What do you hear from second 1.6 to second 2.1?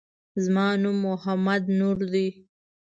نور